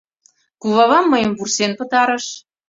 Кувавам 0.61 1.05
мыйым 1.11 1.31
вурсен 1.37 1.71
пытарыш 1.79 2.25